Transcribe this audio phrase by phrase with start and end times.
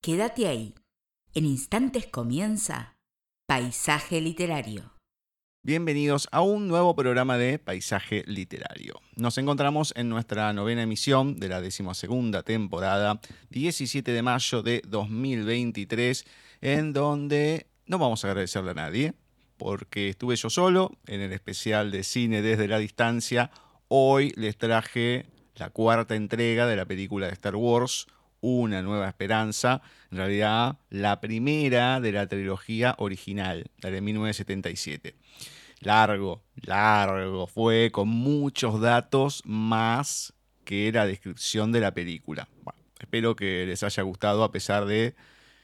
[0.00, 0.74] Quédate ahí.
[1.34, 2.96] En instantes comienza
[3.48, 4.92] Paisaje Literario.
[5.64, 9.00] Bienvenidos a un nuevo programa de Paisaje Literario.
[9.16, 16.24] Nos encontramos en nuestra novena emisión de la decimosegunda temporada, 17 de mayo de 2023,
[16.60, 19.14] en donde no vamos a agradecerle a nadie,
[19.56, 23.50] porque estuve yo solo en el especial de cine desde la distancia.
[23.88, 25.26] Hoy les traje
[25.56, 28.06] la cuarta entrega de la película de Star Wars,
[28.40, 35.16] Una Nueva Esperanza, en realidad la primera de la trilogía original, la de 1977.
[35.80, 40.34] Largo, largo fue, con muchos datos más
[40.64, 42.48] que la descripción de la película.
[42.62, 45.14] Bueno, espero que les haya gustado a pesar de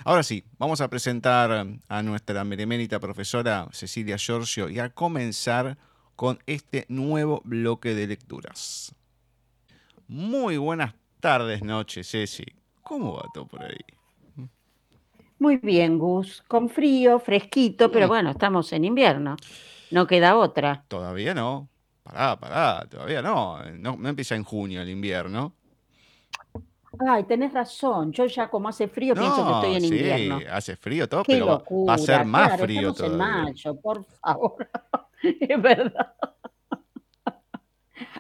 [0.05, 5.79] Ahora sí, vamos a presentar a nuestra meremérita profesora Cecilia Giorgio y a comenzar
[6.23, 8.95] con este nuevo bloque de lecturas.
[10.07, 12.45] Muy buenas tardes, noches, Ceci.
[12.81, 13.81] ¿Cómo va todo por ahí?
[15.41, 16.45] Muy bien, Gus.
[16.47, 19.35] Con frío, fresquito, pero bueno, estamos en invierno.
[19.91, 20.85] No queda otra.
[20.87, 21.69] Todavía no.
[22.05, 23.59] Pará, pará, todavía no.
[23.73, 25.57] No, no empieza en junio el invierno.
[27.05, 28.13] Ay, tenés razón.
[28.13, 30.39] Yo ya como hace frío pienso que estoy en sí, invierno.
[30.53, 31.91] hace frío todo, Qué pero va- locura.
[31.91, 34.69] va a ser más claro, frío estamos en mayo, por favor.
[35.41, 36.15] es verdad.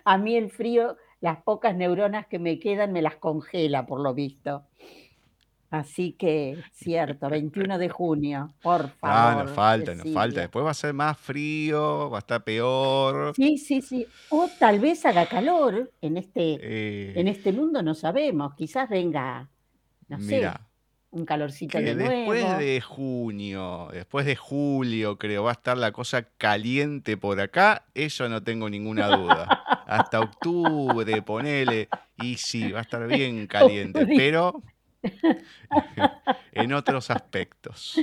[0.04, 4.14] A mí el frío, las pocas neuronas que me quedan me las congela, por lo
[4.14, 4.66] visto.
[5.70, 9.44] Así que, cierto, 21 de junio, por Ah, favor.
[9.46, 10.40] nos falta, nos falta.
[10.42, 13.32] Después va a ser más frío, va a estar peor.
[13.34, 14.06] Sí, sí, sí.
[14.28, 18.54] O tal vez haga calor en este, Eh, en este mundo, no sabemos.
[18.54, 19.48] Quizás venga,
[20.08, 20.68] no sé, mira,
[21.12, 22.58] un calorcito que de después nuevo.
[22.58, 27.84] de junio, después de julio, creo, va a estar la cosa caliente por acá.
[27.94, 29.62] Eso no tengo ninguna duda.
[29.86, 31.88] Hasta octubre, ponele.
[32.16, 34.62] Y sí, va a estar bien caliente, pero
[36.52, 38.00] en otros aspectos.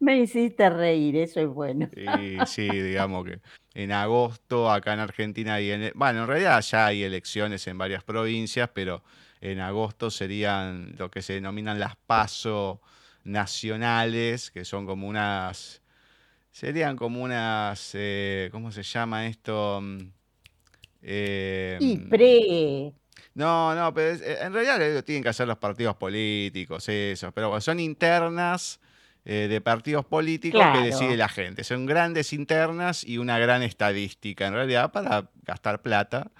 [0.00, 1.88] Me hiciste reír, eso es bueno.
[1.94, 3.40] Y sí, digamos que
[3.74, 8.02] en agosto acá en Argentina hay, ele- bueno, en realidad ya hay elecciones en varias
[8.02, 9.02] provincias, pero
[9.40, 12.80] en agosto serían lo que se denominan las PASO
[13.24, 15.82] nacionales, que son como unas,
[16.50, 19.82] serían como unas, eh, ¿cómo se llama esto?
[21.02, 22.92] Eh, Y pre,
[23.34, 27.32] no, no, pero es- eh, en realidad lo tienen que hacer los partidos políticos, eso,
[27.32, 28.80] pero bueno, son internas
[29.26, 31.62] eh, de partidos políticos que decide la gente.
[31.62, 36.30] Son grandes internas y una gran estadística, en realidad, para gastar plata.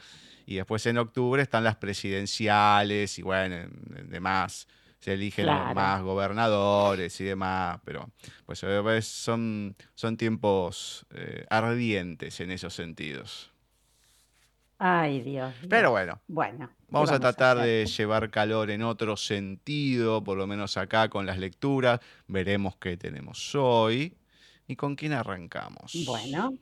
[0.51, 4.67] Y después en octubre están las presidenciales y bueno, en- en demás.
[4.99, 5.75] Se eligen Claro.
[5.77, 8.11] más gobernadores y demás, pero
[8.47, 13.53] pues eh, pues, son, son tiempos eh, ardientes en esos sentidos.
[14.79, 15.55] ay Dios.
[15.69, 15.91] Pero Dios.
[15.93, 20.77] bueno, Bueno, ¿qué Vamos a tratar de llevar calor en otro sentido, por lo menos
[20.77, 22.01] acá con las lecturas.
[22.27, 24.17] Veremos qué tenemos hoy
[24.67, 25.93] y con quién arrancamos.
[26.05, 26.55] Bueno,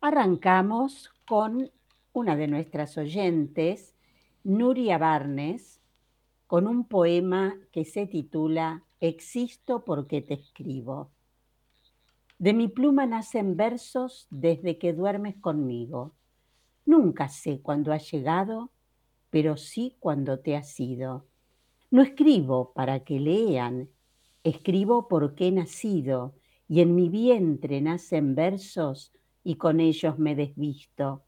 [0.00, 1.70] arrancamos con
[2.14, 3.92] una de nuestras oyentes,
[4.44, 5.80] Nuria Barnes,
[6.46, 11.10] con un poema que se titula Existo porque te escribo.
[12.38, 16.14] De mi pluma nacen versos desde que duermes conmigo.
[16.86, 18.70] Nunca sé cuándo has llegado,
[19.30, 21.26] pero sí cuando te has ido.
[21.90, 23.88] No escribo para que lean,
[24.44, 26.36] escribo porque he nacido
[26.68, 29.12] y en mi vientre nacen versos
[29.42, 31.24] y con ellos me desvisto.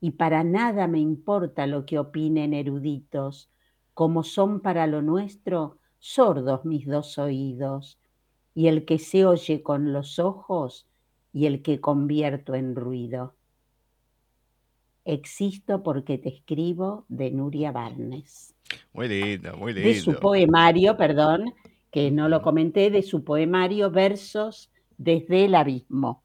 [0.00, 3.50] Y para nada me importa lo que opinen eruditos,
[3.94, 7.98] como son para lo nuestro sordos mis dos oídos,
[8.54, 10.88] y el que se oye con los ojos
[11.32, 13.34] y el que convierto en ruido.
[15.04, 18.54] Existo porque te escribo de Nuria Barnes.
[18.92, 20.20] Muy lindo, muy De su lindo.
[20.20, 21.54] poemario, perdón,
[21.90, 26.22] que no lo comenté, de su poemario Versos desde el abismo.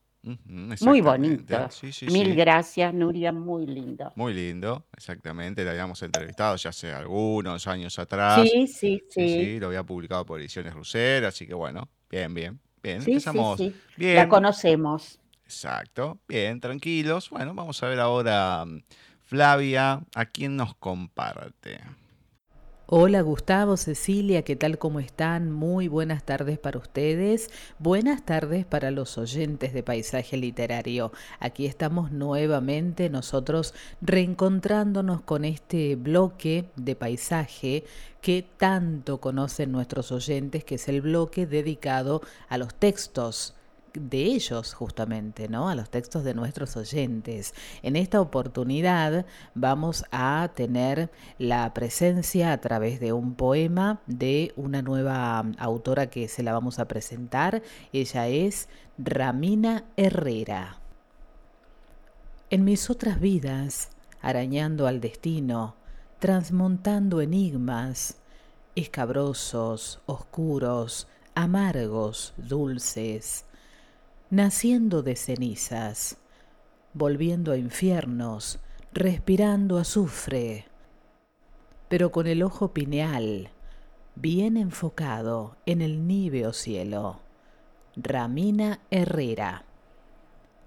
[0.82, 1.70] Muy bonito.
[2.12, 4.12] Mil gracias, Nuria, muy lindo.
[4.16, 5.64] Muy lindo, exactamente.
[5.64, 8.42] La habíamos entrevistado ya hace algunos años atrás.
[8.50, 9.28] Sí, sí, sí.
[9.28, 12.98] sí, lo había publicado por Ediciones Rusera, así que bueno, bien, bien, bien.
[12.98, 13.62] Empezamos
[13.96, 14.16] bien.
[14.16, 15.20] La conocemos.
[15.46, 17.30] Exacto, bien, tranquilos.
[17.30, 18.82] Bueno, vamos a ver ahora mm,
[19.24, 21.80] Flavia, ¿a quién nos comparte?
[22.88, 24.78] Hola Gustavo, Cecilia, ¿qué tal?
[24.78, 25.52] ¿Cómo están?
[25.52, 27.50] Muy buenas tardes para ustedes.
[27.80, 31.12] Buenas tardes para los oyentes de Paisaje Literario.
[31.40, 37.86] Aquí estamos nuevamente nosotros reencontrándonos con este bloque de paisaje
[38.22, 43.55] que tanto conocen nuestros oyentes, que es el bloque dedicado a los textos
[43.98, 45.70] de ellos justamente, ¿no?
[45.70, 47.54] A los textos de nuestros oyentes.
[47.82, 54.82] En esta oportunidad vamos a tener la presencia a través de un poema de una
[54.82, 57.62] nueva autora que se la vamos a presentar.
[57.94, 60.80] Ella es Ramina Herrera.
[62.50, 63.90] En mis otras vidas,
[64.22, 65.76] arañando al destino,
[66.20, 68.18] transmontando enigmas,
[68.76, 73.46] escabrosos, oscuros, amargos, dulces,
[74.30, 76.18] naciendo de cenizas,
[76.94, 78.60] volviendo a infiernos,
[78.94, 80.66] respirando azufre,
[81.90, 83.52] pero con el ojo pineal
[84.16, 87.20] bien enfocado en el níveo cielo.
[87.96, 89.66] Ramina Herrera.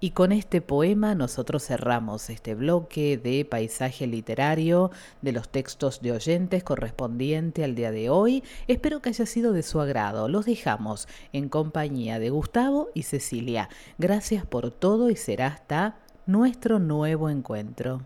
[0.01, 4.91] Y con este poema nosotros cerramos este bloque de paisaje literario
[5.21, 8.41] de los textos de oyentes correspondiente al día de hoy.
[8.69, 10.29] Espero que haya sido de su agrado.
[10.29, 13.67] Los dejamos en compañía de Gustavo y Cecilia.
[13.97, 18.05] Gracias por todo y será hasta nuestro nuevo encuentro.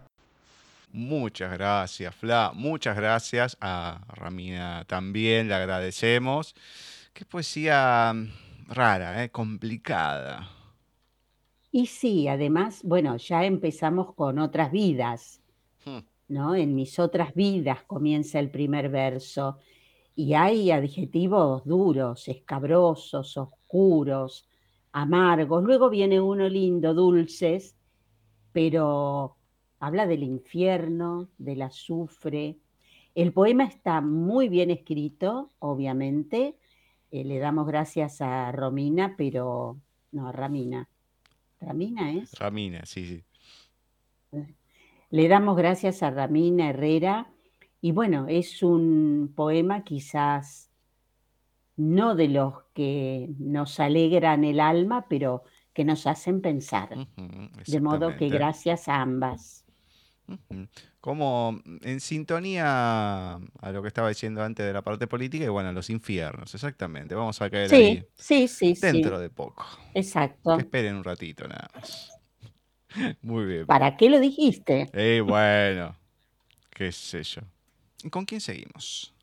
[0.92, 2.51] Muchas gracias, Fla.
[2.56, 5.48] Muchas gracias a Ramina también.
[5.48, 6.56] Le agradecemos.
[7.13, 8.16] Qué poesía
[8.68, 9.30] rara, ¿eh?
[9.30, 10.50] complicada.
[11.75, 15.42] Y sí, además, bueno, ya empezamos con otras vidas,
[15.86, 15.98] hmm.
[16.28, 16.54] ¿no?
[16.54, 19.58] En mis otras vidas comienza el primer verso
[20.16, 24.48] y hay adjetivos duros, escabrosos, oscuros,
[24.92, 25.64] amargos.
[25.64, 27.75] Luego viene uno lindo, dulces,
[28.52, 29.36] pero
[29.80, 32.60] habla del infierno, del azufre.
[33.16, 36.56] El poema está muy bien escrito, obviamente.
[37.10, 39.80] Eh, le damos gracias a Romina, pero
[40.12, 40.88] no, a Ramina
[41.65, 42.33] Ramina es.
[42.39, 43.24] Ramina, sí, sí.
[45.10, 47.31] Le damos gracias a Ramina Herrera
[47.81, 50.71] y bueno, es un poema quizás
[51.75, 55.44] no de los que nos alegran el alma, pero
[55.74, 56.89] que nos hacen pensar.
[57.68, 59.62] de modo que gracias a ambas.
[61.00, 65.74] Como en sintonía a lo que estaba diciendo antes de la parte política y bueno,
[65.74, 67.14] los infiernos, exactamente.
[67.14, 69.66] Vamos a caer ahí sí, sí, dentro de poco.
[69.94, 70.58] Exacto.
[70.58, 72.14] esperen un ratito nada más.
[73.22, 73.66] Muy bien.
[73.66, 74.90] ¿Para qué lo dijiste?
[74.94, 75.96] Eh, bueno,
[76.70, 77.42] qué sé yo.
[78.10, 79.14] ¿Con quién seguimos?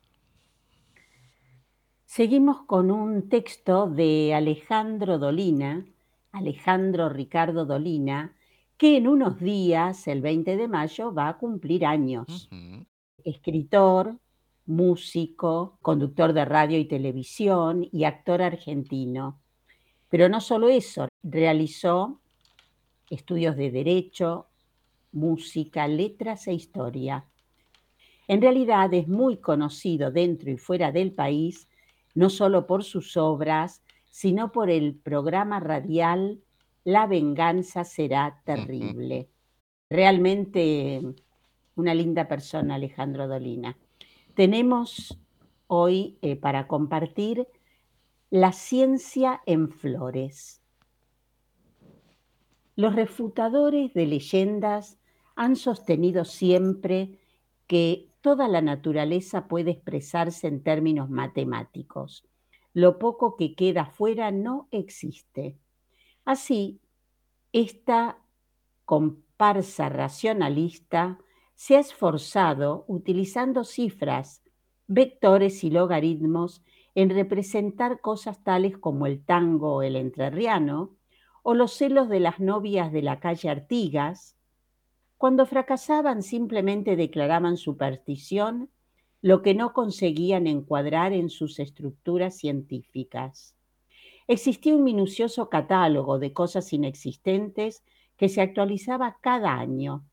[2.05, 5.85] Seguimos con un texto de Alejandro Dolina,
[6.31, 8.35] Alejandro Ricardo Dolina,
[8.81, 12.49] que en unos días, el 20 de mayo, va a cumplir años.
[13.23, 14.17] Escritor,
[14.65, 19.39] músico, conductor de radio y televisión y actor argentino.
[20.09, 22.21] Pero no solo eso, realizó
[23.11, 24.47] estudios de derecho,
[25.11, 27.25] música, letras e historia.
[28.27, 31.67] En realidad es muy conocido dentro y fuera del país,
[32.15, 36.41] no solo por sus obras, sino por el programa radial
[36.83, 39.29] la venganza será terrible.
[39.89, 41.01] Realmente
[41.75, 43.77] una linda persona, Alejandro Dolina.
[44.33, 45.17] Tenemos
[45.67, 47.47] hoy eh, para compartir
[48.29, 50.61] la ciencia en flores.
[52.75, 54.97] Los refutadores de leyendas
[55.35, 57.19] han sostenido siempre
[57.67, 62.25] que toda la naturaleza puede expresarse en términos matemáticos.
[62.73, 65.57] Lo poco que queda fuera no existe.
[66.25, 66.79] Así,
[67.51, 68.19] esta
[68.85, 71.19] comparsa racionalista
[71.55, 74.41] se ha esforzado, utilizando cifras,
[74.87, 76.63] vectores y logaritmos,
[76.95, 80.95] en representar cosas tales como el tango el entrerriano,
[81.43, 84.35] o los celos de las novias de la calle Artigas.
[85.17, 88.69] Cuando fracasaban simplemente declaraban superstición
[89.21, 93.55] lo que no conseguían encuadrar en sus estructuras científicas.
[94.27, 97.83] Existía un minucioso catálogo de cosas inexistentes
[98.17, 100.05] que se actualizaba cada año.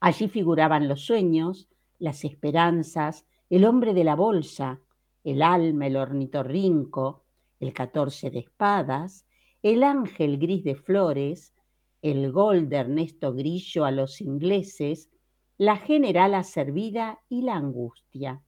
[0.00, 4.80] Allí figuraban los sueños, las esperanzas, el hombre de la bolsa,
[5.24, 7.24] el alma, el ornitorrinco,
[7.58, 9.26] el catorce de espadas,
[9.62, 11.54] el ángel gris de flores,
[12.02, 15.08] el gol de Ernesto Grillo a los ingleses,
[15.56, 18.43] la general aservida y la angustia.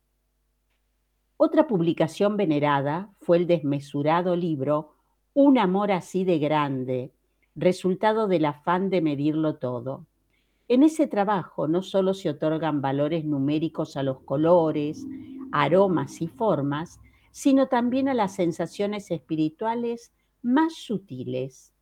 [1.49, 4.97] Otra publicación venerada fue el desmesurado libro
[5.33, 7.13] Un amor así de grande,
[7.55, 10.07] resultado del afán de medirlo todo.
[10.67, 15.07] En ese trabajo no solo se otorgan valores numéricos a los colores,
[15.53, 16.99] aromas y formas,
[17.31, 20.13] sino también a las sensaciones espirituales
[20.43, 21.73] más sutiles.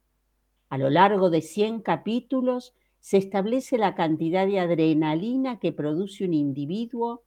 [0.69, 6.35] A lo largo de 100 capítulos se establece la cantidad de adrenalina que produce un
[6.35, 7.23] individuo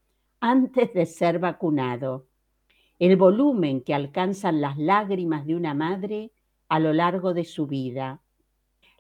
[0.48, 2.28] antes de ser vacunado,
[3.00, 6.32] el volumen que alcanzan las lágrimas de una madre
[6.70, 8.22] a lo largo de su vida,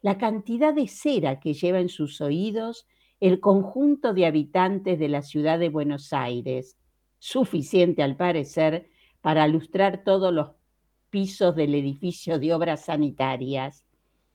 [0.01, 2.86] la cantidad de cera que lleva en sus oídos
[3.20, 6.77] el conjunto de habitantes de la ciudad de Buenos Aires,
[7.18, 8.89] suficiente al parecer
[9.22, 10.50] para lustrar todos los
[11.10, 13.86] pisos del edificio de obras sanitarias,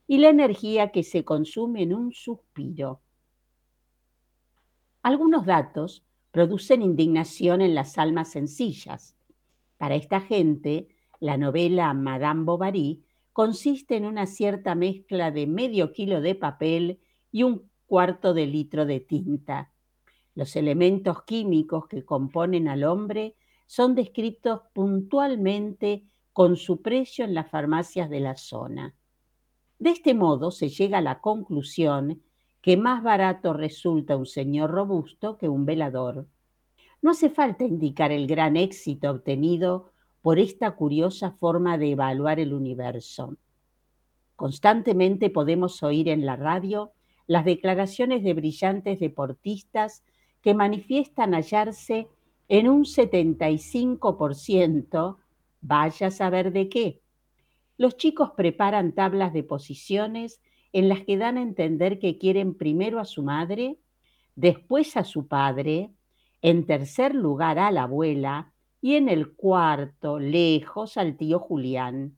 [0.07, 3.03] y la energía que se consume en un suspiro.
[5.03, 9.15] Algunos datos producen indignación en las almas sencillas.
[9.79, 10.89] Para esta gente,
[11.21, 17.45] la novela Madame Bovary consiste en una cierta mezcla de medio kilo de papel y
[17.45, 19.73] un cuarto de litro de tinta.
[20.35, 23.37] Los elementos químicos que componen al hombre
[23.67, 28.95] son descritos puntualmente con su precio en las farmacias de la zona.
[29.79, 32.23] De este modo se llega a la conclusión
[32.63, 36.29] que más barato resulta un señor robusto que un velador.
[37.03, 39.91] No hace falta indicar el gran éxito obtenido
[40.23, 43.37] por esta curiosa forma de evaluar el universo.
[44.37, 46.93] Constantemente podemos oír en la radio
[47.27, 50.05] las declaraciones de brillantes deportistas
[50.41, 52.07] que manifiestan hallarse
[52.49, 55.17] en un 75%,
[55.61, 57.01] vaya a saber de qué.
[57.77, 60.41] Los chicos preparan tablas de posiciones
[60.73, 63.79] en las que dan a entender que quieren primero a su madre,
[64.35, 65.91] después a su padre,
[66.41, 72.17] en tercer lugar a la abuela y en el cuarto, lejos, al tío Julián.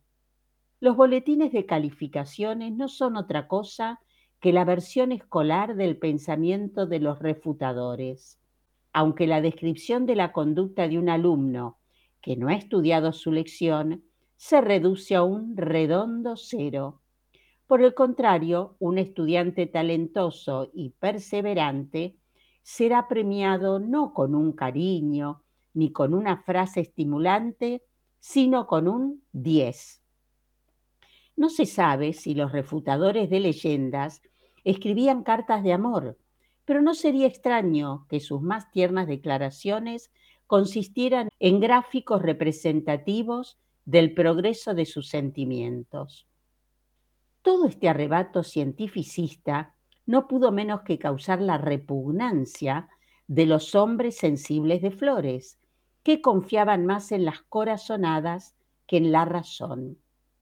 [0.81, 4.01] Los boletines de calificaciones no son otra cosa
[4.41, 8.39] que la versión escolar del pensamiento de los refutadores.
[8.93, 11.79] Aunque la descripción de la conducta de un alumno
[12.21, 14.05] que no ha estudiado su lección
[14.37, 17.01] se reduce a un redondo cero.
[17.67, 22.17] Por el contrario, un estudiante talentoso y perseverante
[22.63, 25.43] será premiado no con un cariño,
[25.73, 27.83] ni con una frase estimulante,
[28.21, 30.03] sino con un 10.
[31.37, 34.23] No se sabe si los refutadores de leyendas
[34.63, 36.19] escribían cartas de amor,
[36.65, 40.11] pero no sería extraño que sus más tiernas declaraciones
[40.47, 46.27] consistieran en gráficos representativos del progreso de sus sentimientos.
[47.45, 49.75] Todo este arrebato cientificista
[50.07, 52.89] no pudo menos que causar la repugnancia
[53.27, 55.59] de los hombres sensibles de flores,
[56.03, 58.55] que confiaban más en las corazonadas
[58.87, 59.99] que en la razón.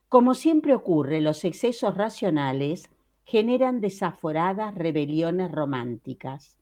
[0.09, 2.89] Como siempre ocurre, los excesos racionales
[3.25, 6.57] generan desaforadas rebeliones románticas.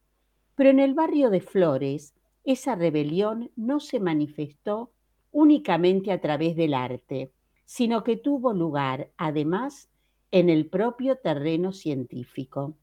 [0.54, 4.90] Pero en el barrio de Flores, esa rebelión no se manifestó
[5.32, 7.30] únicamente a través del arte,
[7.66, 9.89] sino que tuvo lugar, además,
[10.32, 12.76] en el propio terreno científico.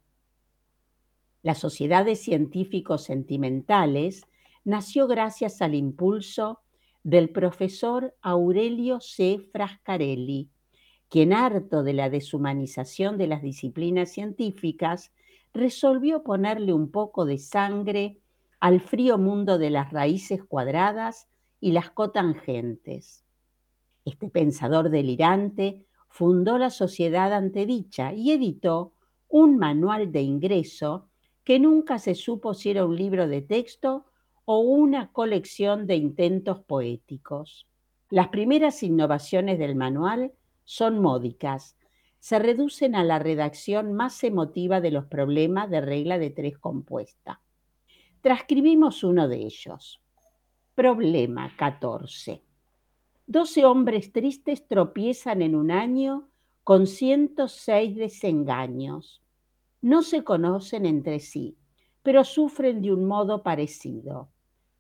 [1.43, 4.23] Las sociedades científicos sentimentales
[4.65, 6.59] nació gracias al impulso
[7.03, 9.39] del profesor Aurelio C.
[9.51, 10.49] Frascarelli,
[11.09, 15.13] quien harto de la deshumanización de las disciplinas científicas,
[15.53, 18.19] resolvió ponerle un poco de sangre
[18.59, 21.29] al frío mundo de las raíces cuadradas
[21.61, 23.23] y las cotangentes.
[24.03, 25.86] Este pensador delirante
[26.17, 28.91] fundó la sociedad antedicha y editó
[29.27, 31.09] un manual de ingreso
[31.43, 34.07] que nunca se supo si era un libro de texto
[34.45, 37.67] o una colección de intentos poéticos.
[38.09, 40.33] Las primeras innovaciones del manual
[40.63, 41.77] son módicas.
[42.17, 47.43] Se reducen a la redacción más emotiva de los problemas de regla de tres compuesta.
[48.21, 50.01] Transcribimos uno de ellos.
[50.73, 52.46] Problema 14.
[53.29, 56.29] Doce hombres tristes tropiezan en un año
[56.63, 59.21] con 106 desengaños.
[59.81, 61.57] No se conocen entre sí,
[62.03, 64.29] pero sufren de un modo parecido.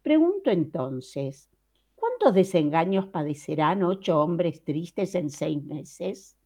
[0.01, 1.49] Pregunto entonces,
[1.95, 6.37] ¿cuántos desengaños padecerán ocho hombres tristes en seis meses?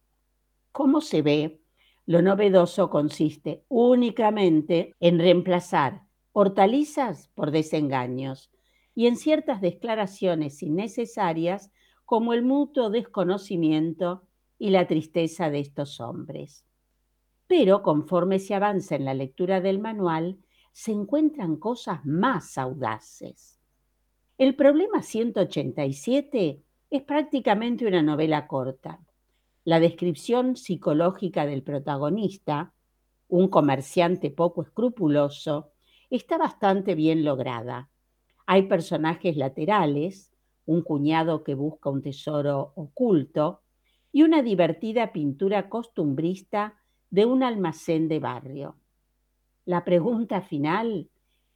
[0.72, 1.60] Como se ve,
[2.06, 8.50] lo novedoso consiste únicamente en reemplazar hortalizas por desengaños
[8.92, 11.70] y en ciertas declaraciones innecesarias
[12.12, 14.24] como el mutuo desconocimiento
[14.58, 16.66] y la tristeza de estos hombres.
[17.46, 20.36] Pero conforme se avanza en la lectura del manual,
[20.72, 23.58] se encuentran cosas más audaces.
[24.36, 29.00] El problema 187 es prácticamente una novela corta.
[29.64, 32.74] La descripción psicológica del protagonista,
[33.28, 35.70] un comerciante poco escrupuloso,
[36.10, 37.88] está bastante bien lograda.
[38.44, 40.31] Hay personajes laterales,
[40.66, 43.62] un cuñado que busca un tesoro oculto
[44.12, 46.74] y una divertida pintura costumbrista
[47.10, 48.76] de un almacén de barrio.
[49.64, 51.08] La pregunta final,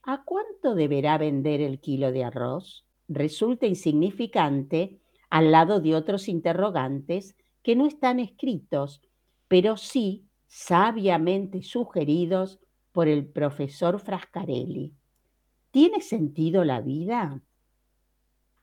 [0.03, 2.85] ¿a cuánto deberá vender el kilo de arroz?
[3.07, 4.99] Resulta insignificante
[5.29, 9.01] al lado de otros interrogantes que no están escritos,
[9.47, 12.59] pero sí sabiamente sugeridos
[12.91, 14.93] por el profesor Frascarelli.
[15.71, 17.41] ¿Tiene sentido la vida?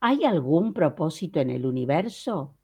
[0.06, 2.54] ¿Hay algún propósito en el universo?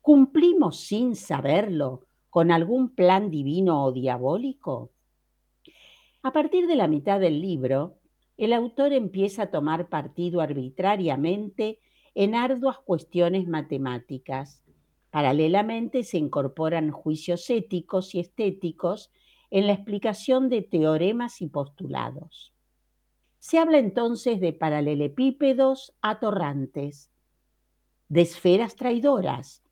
[0.00, 4.90] ¿Cumplimos sin saberlo con algún plan divino o diabólico?
[6.22, 7.98] A partir de la mitad del libro,
[8.38, 11.78] el autor empieza a tomar partido arbitrariamente
[12.14, 14.62] en arduas cuestiones matemáticas.
[15.10, 19.12] Paralelamente se incorporan juicios éticos y estéticos
[19.50, 22.54] en la explicación de teoremas y postulados.
[23.40, 27.10] Se habla entonces de paralelepípedos atorrantes,
[28.08, 29.62] de esferas traidoras,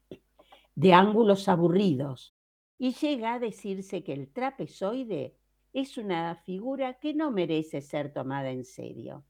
[0.75, 2.34] de ángulos aburridos,
[2.78, 5.37] y llega a decirse que el trapezoide
[5.75, 9.25] es una figura que no merece ser tomada en serio.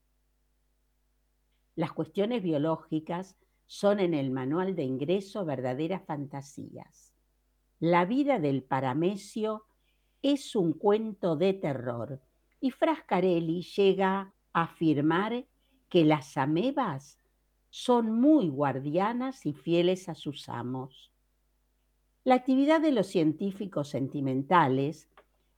[1.75, 7.13] Las cuestiones biológicas son en el manual de ingreso verdaderas fantasías.
[7.81, 9.65] La vida del paramesio
[10.23, 12.21] es un cuento de terror
[12.61, 15.45] y Frascarelli llega a afirmar
[15.89, 17.19] que las amebas
[17.71, 21.13] son muy guardianas y fieles a sus amos.
[22.25, 25.09] La actividad de los científicos sentimentales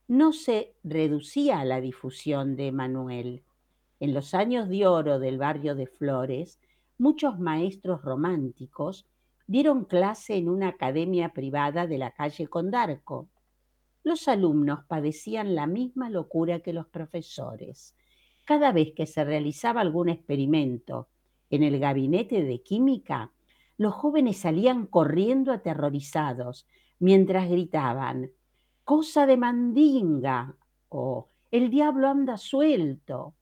[0.09, 3.42] no se reducía a la difusión de Manuel.
[4.00, 6.61] En los años de oro del barrio de Flores,
[6.99, 9.06] muchos maestros románticos
[9.47, 13.28] dieron clase en una academia privada de la calle Condarco.
[14.02, 17.95] Los alumnos padecían la misma locura que los profesores.
[18.45, 21.08] Cada vez que se realizaba algún experimento
[21.50, 23.32] en el gabinete de química,
[23.76, 26.67] los jóvenes salían corriendo aterrorizados
[26.99, 28.30] mientras gritaban,
[28.84, 30.56] cosa de mandinga
[30.89, 33.34] o el diablo anda suelto.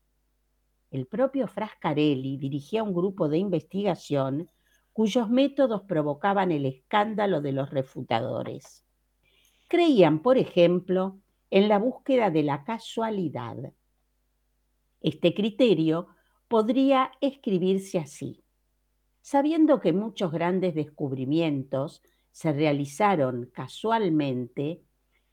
[0.91, 4.49] El propio Frascarelli dirigía un grupo de investigación
[4.93, 8.83] cuyos métodos provocaban el escándalo de los refutadores.
[9.69, 11.19] Creían, por ejemplo,
[11.51, 13.55] en la búsqueda de la casualidad.
[14.99, 16.07] Este criterio
[16.47, 18.43] podría escribirse así.
[19.21, 22.01] Sabiendo que muchos grandes descubrimientos
[22.31, 24.81] se realizaron casualmente,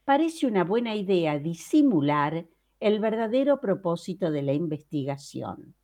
[0.04, 2.46] parece una buena idea disimular
[2.78, 5.74] el verdadero propósito de la investigación.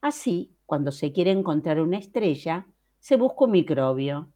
[0.00, 2.66] Así, cuando se quiere encontrar una estrella,
[2.98, 4.32] se busca un microbio.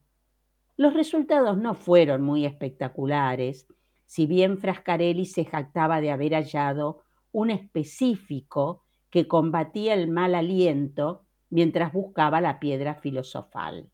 [0.82, 3.68] Los resultados no fueron muy espectaculares,
[4.04, 11.22] si bien Frascarelli se jactaba de haber hallado un específico que combatía el mal aliento
[11.50, 13.90] mientras buscaba la piedra filosofal.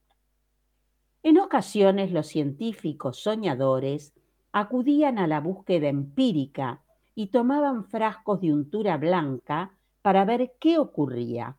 [1.22, 4.14] En ocasiones los científicos soñadores
[4.52, 6.80] acudían a la búsqueda empírica
[7.14, 11.58] y tomaban frascos de untura blanca para ver qué ocurría.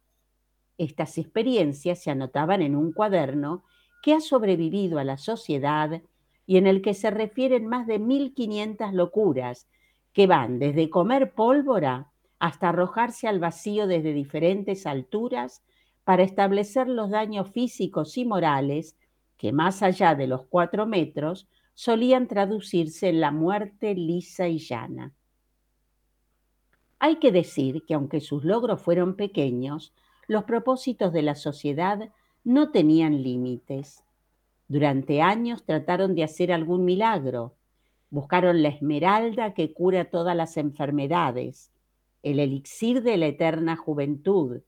[0.80, 3.64] Estas experiencias se anotaban en un cuaderno
[4.02, 6.02] que ha sobrevivido a la sociedad
[6.46, 9.68] y en el que se refieren más de 1500 locuras
[10.14, 15.64] que van desde comer pólvora hasta arrojarse al vacío desde diferentes alturas
[16.04, 18.96] para establecer los daños físicos y morales
[19.38, 25.14] que más allá de los cuatro metros solían traducirse en la muerte lisa y llana.
[27.00, 29.94] Hay que decir que aunque sus logros fueron pequeños,
[30.28, 32.10] los propósitos de la sociedad
[32.44, 34.04] no tenían límites.
[34.68, 37.56] Durante años trataron de hacer algún milagro.
[38.10, 41.72] Buscaron la esmeralda que cura todas las enfermedades,
[42.24, 44.62] el elixir de la eterna juventud,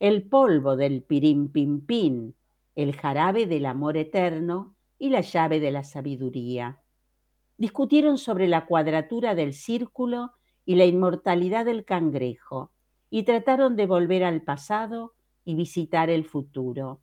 [0.00, 2.34] el polvo del pirimpimpín,
[2.74, 6.80] el jarabe del amor eterno y la llave de la sabiduría.
[7.56, 10.32] Discutieron sobre la cuadratura del círculo
[10.66, 12.72] y la inmortalidad del cangrejo
[13.10, 15.14] y trataron de volver al pasado
[15.44, 17.00] y visitar el futuro.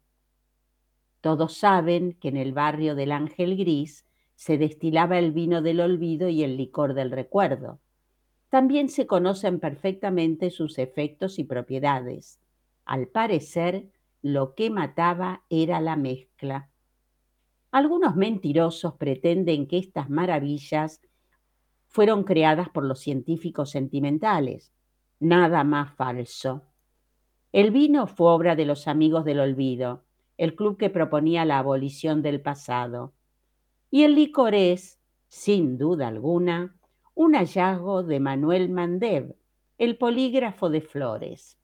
[1.21, 6.27] Todos saben que en el barrio del Ángel Gris se destilaba el vino del olvido
[6.29, 7.79] y el licor del recuerdo.
[8.49, 12.39] También se conocen perfectamente sus efectos y propiedades.
[12.85, 16.69] Al parecer, lo que mataba era la mezcla.
[17.71, 21.01] Algunos mentirosos pretenden que estas maravillas
[21.87, 24.73] fueron creadas por los científicos sentimentales.
[25.19, 26.70] Nada más falso.
[27.53, 30.05] El vino fue obra de los amigos del olvido,
[30.37, 33.13] el club que proponía la abolición del pasado.
[33.89, 36.77] Y el licor es, sin duda alguna,
[37.13, 39.35] un hallazgo de Manuel Mandev,
[39.77, 41.57] el polígrafo de flores.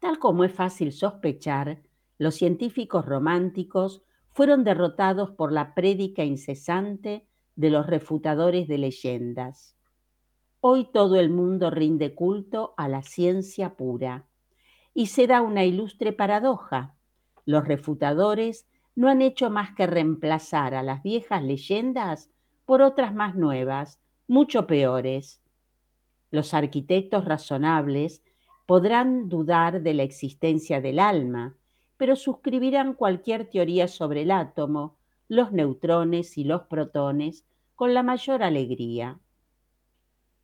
[0.00, 1.82] Tal como es fácil sospechar,
[2.16, 7.26] los científicos románticos fueron derrotados por la prédica incesante
[7.56, 9.76] de los refutadores de leyendas.
[10.60, 14.29] Hoy todo el mundo rinde culto a la ciencia pura
[14.94, 16.94] y se da una ilustre paradoja.
[17.44, 22.30] Los refutadores no han hecho más que reemplazar a las viejas leyendas
[22.64, 25.40] por otras más nuevas, mucho peores.
[26.30, 28.22] Los arquitectos razonables
[28.66, 31.56] podrán dudar de la existencia del alma,
[31.96, 34.96] pero suscribirán cualquier teoría sobre el átomo,
[35.28, 39.18] los neutrones y los protones con la mayor alegría.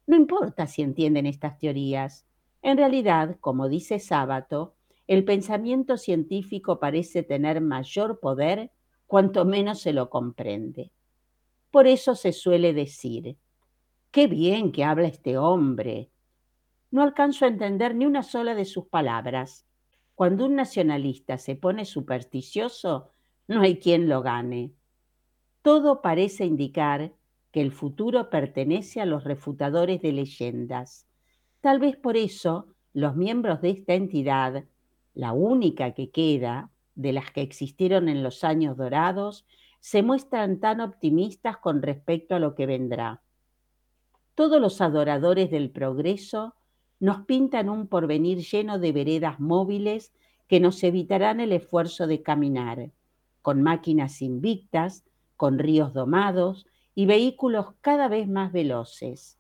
[0.07, 2.26] No importa si entienden estas teorías.
[2.67, 4.75] En realidad, como dice Sábato,
[5.07, 8.73] el pensamiento científico parece tener mayor poder
[9.07, 10.91] cuanto menos se lo comprende.
[11.71, 13.37] Por eso se suele decir,
[14.11, 16.11] qué bien que habla este hombre,
[16.91, 19.65] no alcanzo a entender ni una sola de sus palabras.
[20.17, 23.13] Cuando un nacionalista se pone supersticioso,
[23.47, 24.73] no hay quien lo gane.
[25.63, 27.13] Todo parece indicar
[27.53, 31.06] que el futuro pertenece a los refutadores de leyendas.
[31.67, 34.67] Tal vez por eso los miembros de esta entidad,
[35.15, 39.45] la única que queda de las que existieron en los años dorados,
[39.81, 43.21] se muestran tan optimistas con respecto a lo que vendrá.
[44.37, 46.55] Todos los adoradores del progreso
[47.01, 50.13] nos pintan un porvenir lleno de veredas móviles
[50.47, 52.93] que nos evitarán el esfuerzo de caminar,
[53.43, 55.05] con máquinas invictas,
[55.37, 59.37] con ríos domados y vehículos cada vez más veloces.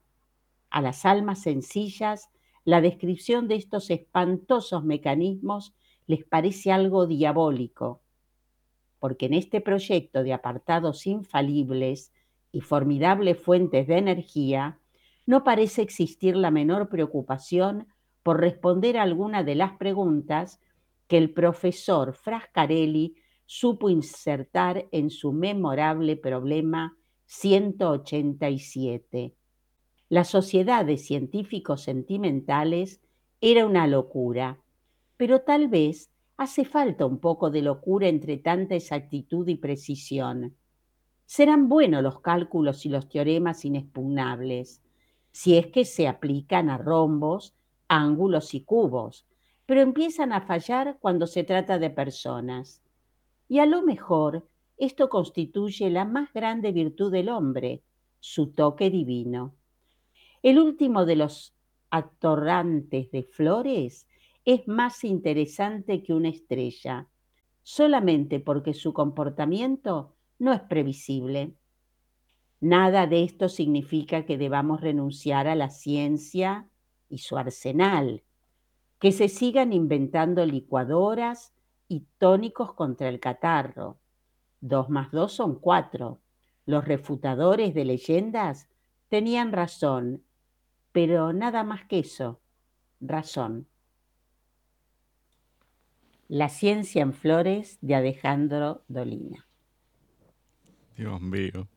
[0.71, 2.31] A las almas sencillas,
[2.65, 5.75] la descripción de estos espantosos mecanismos
[6.07, 8.01] les parece algo diabólico,
[8.99, 12.13] porque en este proyecto de apartados infalibles
[12.53, 14.79] y formidables fuentes de energía,
[15.27, 17.87] no parece existir la menor preocupación
[18.23, 20.61] por responder a alguna de las preguntas
[21.07, 29.35] que el profesor Frascarelli supo insertar en su memorable problema 187.
[30.09, 33.01] La sociedad de científicos sentimentales
[33.41, 34.61] era una locura,
[35.17, 40.55] pero tal vez hace falta un poco de locura entre tanta exactitud y precisión.
[41.25, 44.81] Serán buenos los cálculos y los teoremas inexpugnables,
[45.33, 47.57] si es que se aplican a rombos,
[47.89, 49.27] ángulos y cubos,
[49.67, 52.81] pero empiezan a fallar cuando se trata de personas.
[53.49, 54.47] Y a lo mejor
[54.79, 57.83] esto constituye la más grande virtud del hombre,
[58.21, 59.56] su toque divino.
[60.47, 61.57] El último de los
[61.91, 64.07] atorrantes de flores
[64.45, 67.09] es más interesante que una estrella,
[67.65, 71.57] solamente porque su comportamiento no es previsible.
[72.61, 76.69] Nada de esto significa que debamos renunciar a la ciencia
[77.09, 78.23] y su arsenal,
[79.01, 81.55] que se sigan inventando licuadoras
[81.89, 83.99] y tónicos contra el catarro.
[84.61, 86.21] Dos más dos son cuatro.
[86.67, 88.69] Los refutadores de leyendas
[89.09, 90.23] tenían razón,
[90.97, 92.41] pero nada más que eso,
[93.03, 93.67] razón.
[96.27, 99.47] La ciencia en flores de Alejandro Dolina.
[100.97, 101.69] Dios mío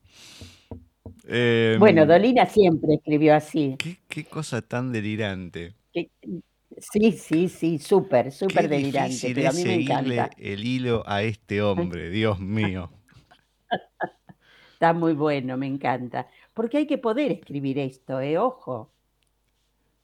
[1.77, 3.75] bueno, em, Dolina siempre escribió así.
[4.07, 5.75] Qué, cosa tan delirante.
[5.91, 9.33] Sí, sí, sí, súper, súper delirante.
[9.35, 10.29] Pero a mí me encanta.
[10.37, 12.89] el hilo a este hombre, Dios mío.
[14.75, 16.29] Está muy bueno, me encanta.
[16.53, 18.37] Porque hay que poder escribir esto, ¿eh?
[18.37, 18.93] Ojo.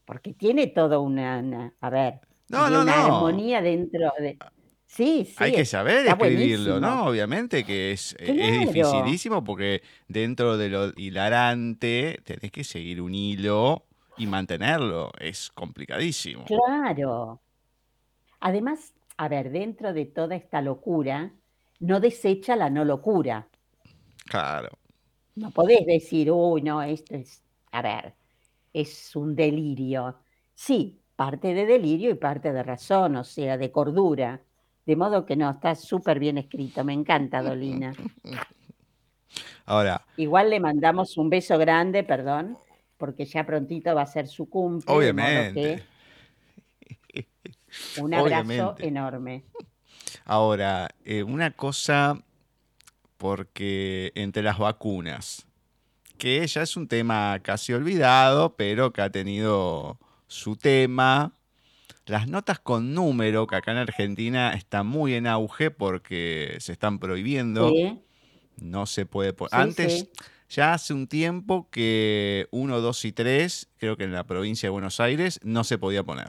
[0.06, 4.38] Porque tiene toda una, a ver, una armonía dentro de...
[4.86, 5.34] Sí, sí.
[5.38, 7.06] Hay que saber escribirlo, ¿no?
[7.06, 13.14] Obviamente que es, e, es dificilísimo porque dentro de lo hilarante tenés que seguir un
[13.14, 13.84] hilo
[14.16, 15.10] y mantenerlo.
[15.18, 16.44] Es complicadísimo.
[16.44, 17.40] Claro.
[18.38, 21.32] Además, a ver, dentro de toda esta locura,
[21.80, 23.48] no desecha la no locura.
[24.26, 24.70] Claro.
[25.34, 27.42] No podés decir, uy, no, esto es,
[27.72, 28.14] a ver,
[28.80, 30.16] es un delirio.
[30.54, 34.42] Sí, parte de delirio y parte de razón, o sea, de cordura.
[34.84, 36.84] De modo que no, está súper bien escrito.
[36.84, 37.94] Me encanta, Dolina.
[39.64, 40.02] Ahora.
[40.16, 42.58] Igual le mandamos un beso grande, perdón,
[42.98, 44.94] porque ya prontito va a ser su cumple.
[44.94, 45.82] Obviamente.
[48.00, 49.44] un abrazo enorme.
[50.26, 52.22] Ahora, eh, una cosa
[53.16, 55.45] porque entre las vacunas,
[56.16, 61.32] que ya es un tema casi olvidado, pero que ha tenido su tema.
[62.06, 66.98] Las notas con número, que acá en Argentina está muy en auge porque se están
[66.98, 67.72] prohibiendo.
[68.60, 69.60] No se puede poner.
[69.60, 70.08] Antes,
[70.48, 74.70] ya hace un tiempo que 1, 2 y 3, creo que en la provincia de
[74.70, 76.28] Buenos Aires, no se podía poner.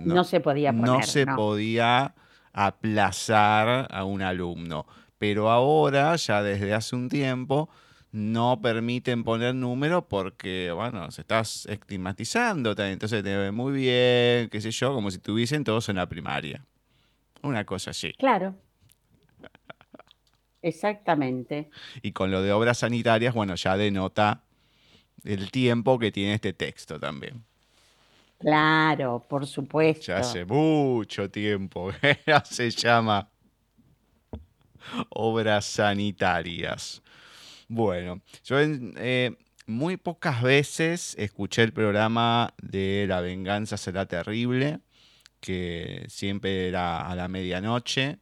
[0.00, 0.86] No, se podía poner.
[0.86, 2.14] No se podía
[2.52, 4.86] aplazar a un alumno.
[5.18, 7.68] Pero ahora, ya desde hace un tiempo,
[8.16, 14.58] no permiten poner número porque, bueno, se estás estigmatizando, entonces te ve muy bien, qué
[14.62, 16.64] sé yo, como si tuviesen todos en la primaria.
[17.42, 18.14] Una cosa así.
[18.14, 18.54] Claro.
[20.62, 21.68] Exactamente.
[22.00, 24.44] Y con lo de obras sanitarias, bueno, ya denota
[25.22, 27.44] el tiempo que tiene este texto también.
[28.38, 30.06] Claro, por supuesto.
[30.06, 31.90] Ya hace mucho tiempo
[32.26, 33.28] ya se llama
[35.10, 37.02] obras sanitarias.
[37.68, 44.80] Bueno, yo eh, muy pocas veces escuché el programa de La venganza será terrible,
[45.40, 48.18] que siempre era a la medianoche.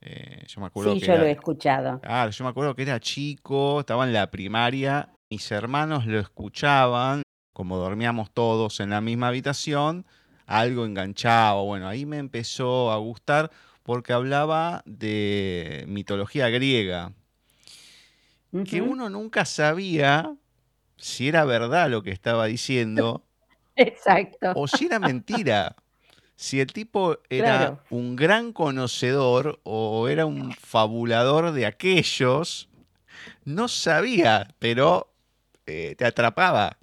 [0.00, 2.00] Eh, yo me acuerdo sí, yo lo he escuchado.
[2.02, 7.22] Ah, yo me acuerdo que era chico, estaba en la primaria, mis hermanos lo escuchaban,
[7.52, 10.06] como dormíamos todos en la misma habitación,
[10.46, 11.64] algo enganchado.
[11.64, 13.50] Bueno, ahí me empezó a gustar
[13.82, 17.12] porque hablaba de mitología griega,
[18.64, 20.34] que uno nunca sabía
[20.96, 23.24] si era verdad lo que estaba diciendo.
[23.76, 24.52] Exacto.
[24.54, 25.76] O si era mentira.
[26.36, 32.70] Si el tipo era un gran conocedor o era un fabulador de aquellos,
[33.44, 35.12] no sabía, pero
[35.66, 36.78] eh, te atrapaba.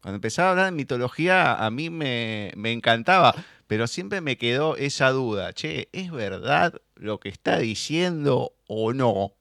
[0.00, 3.34] Cuando empezaba a hablar de mitología, a mí me, me encantaba,
[3.66, 5.52] pero siempre me quedó esa duda.
[5.52, 9.34] Che, ¿es verdad lo que está diciendo o no?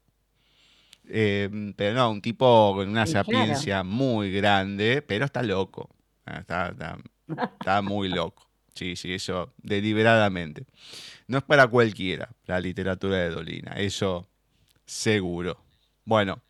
[1.11, 5.89] Em, pero no, un tipo con una sapiencia muy grande, pero está loco.
[6.25, 8.47] Ah, está, muy loco.
[8.75, 10.65] Sí, sí, eso deliberadamente.
[11.27, 14.27] No es para cualquiera la literatura de Dolina, eso
[14.85, 15.59] seguro.
[16.05, 16.41] Bueno,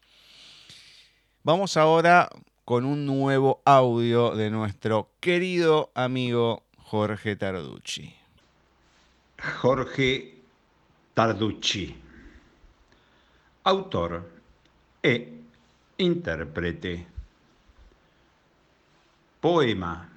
[1.44, 2.30] vamos ahora
[2.66, 8.14] con un nuevo audio de nuestro querido amigo Jorge Tarducci.
[9.62, 10.36] Jorge
[11.14, 11.96] Tarducci,
[13.64, 14.39] autor
[15.02, 15.44] e
[15.98, 17.08] interprete.
[19.40, 20.08] Poema.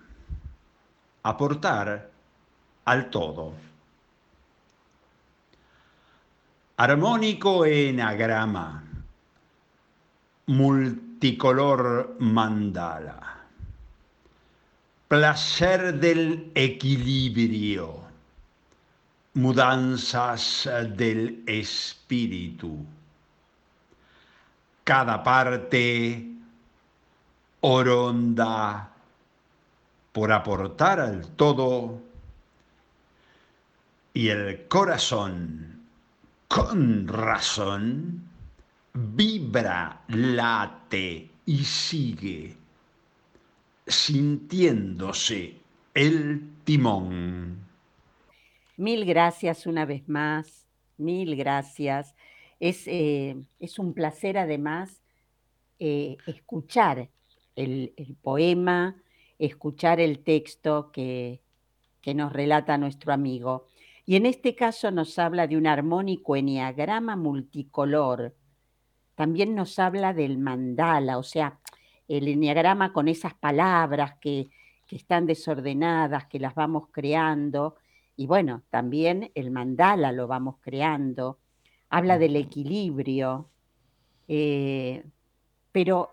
[1.25, 2.11] Aportar
[2.85, 3.55] al todo.
[6.77, 8.83] Armónico enagrama.
[10.47, 13.39] Multicolor mandala.
[15.07, 18.03] Placer del equilibrio.
[19.35, 22.85] Mudanzas del espíritu
[24.93, 26.23] cada parte
[27.63, 28.93] oronda
[30.13, 31.99] por aportar al todo
[34.13, 35.81] y el corazón
[36.47, 38.23] con razón
[38.93, 42.55] vibra, late y sigue
[43.87, 45.57] sintiéndose
[45.95, 47.67] el timón.
[48.77, 50.67] Mil gracias una vez más,
[50.99, 52.15] mil gracias.
[52.65, 55.03] Eh, es, un placer además
[55.81, 57.09] eh, escuchar
[57.57, 59.03] el, poema,
[59.41, 61.41] escuchar el texto que,
[62.01, 63.67] que nos relata nuestro amigo.
[64.07, 68.33] Y en este caso nos habla de un armónico eniagrama multicolor.
[69.17, 71.59] También nos habla del mandala, o sea,
[72.07, 74.51] el eniagrama con esas palabras que,
[74.87, 77.75] que, están desordenadas, que las vamos creando.
[78.15, 81.41] Y bueno, también el mandala lo vamos creando
[81.93, 83.51] habla del equilibrio,
[84.27, 85.05] eh,
[85.73, 86.13] pero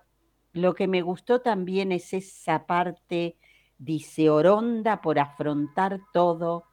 [0.51, 3.37] lo que me gustó también es esa parte,
[3.77, 6.65] dice, oronda por afrontar todo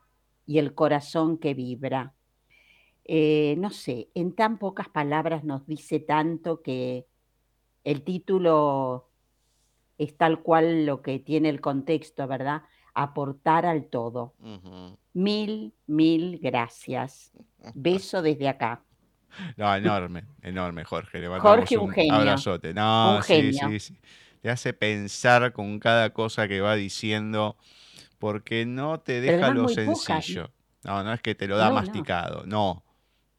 [0.45, 2.15] y el corazón que vibra.
[3.05, 7.07] Eh, no sé, en tan pocas palabras nos dice tanto que
[7.85, 9.09] el título
[9.99, 12.65] es tal cual lo que tiene el contexto, ¿verdad?
[12.93, 14.35] Aportar al todo.
[15.13, 17.31] Mil, mil gracias.
[17.77, 18.83] Beso desde acá.
[19.57, 21.19] No, enorme, enorme, Jorge.
[21.19, 22.15] Le Jorge, un, genio.
[22.15, 22.73] abrazote.
[22.75, 23.99] No, sí, sí, sí.
[24.41, 27.57] Te hace pensar con cada cosa que va diciendo,
[28.19, 30.51] porque no te deja lo sencillo.
[30.85, 32.85] No, no es que te lo da masticado, no.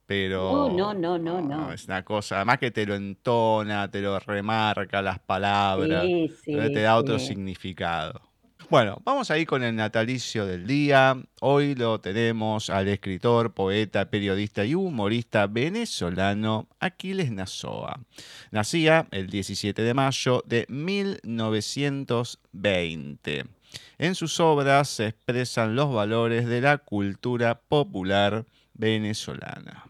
[0.06, 0.70] Pero.
[0.70, 5.02] No, no, no, no, Es una cosa, además que te lo entona, te lo remarca
[5.02, 6.06] las palabras,
[6.46, 8.27] te da otro significado.
[8.70, 11.16] Bueno, vamos a ir con el natalicio del día.
[11.40, 18.02] Hoy lo tenemos al escritor, poeta, periodista y humorista venezolano Aquiles Nazoa.
[18.52, 23.46] Nacía el 17 de mayo de 1920.
[24.00, 29.86] En sus obras se expresan los valores de la cultura popular venezolana.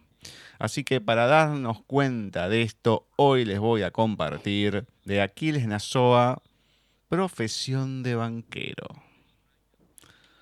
[0.60, 6.44] Así que para darnos cuenta de esto, hoy les voy a compartir de Aquiles Nazoa,
[7.10, 8.88] profesión de banquero.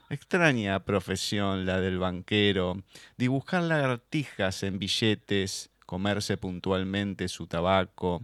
[0.10, 2.82] Extraña profesión la del banquero,
[3.18, 8.24] dibujar lagartijas en billetes, comerse puntualmente su tabaco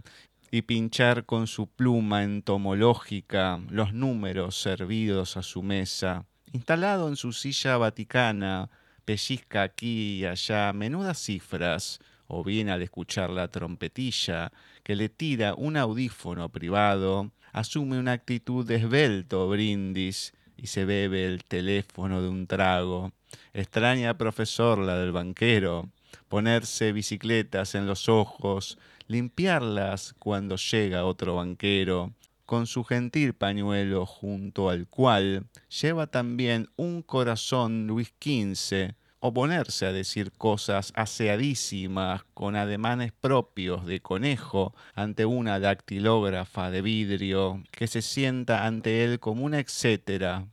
[0.50, 7.32] y pinchar con su pluma entomológica los números servidos a su mesa, instalado en su
[7.32, 8.70] silla vaticana,
[9.04, 14.50] pellizca aquí y allá menudas cifras, o bien al escuchar la trompetilla
[14.82, 21.26] que le tira un audífono privado, asume una actitud de esbelto brindis y se bebe
[21.26, 23.12] el teléfono de un trago.
[23.52, 25.88] Extraña profesor la del banquero,
[26.28, 32.12] ponerse bicicletas en los ojos, limpiarlas cuando llega otro banquero,
[32.46, 35.46] con su gentil pañuelo junto al cual
[35.80, 43.86] lleva también un corazón Luis XV, o ponerse a decir cosas aseadísimas con ademanes propios
[43.86, 50.48] de conejo ante una dactilógrafa de vidrio que se sienta ante él como una etcétera.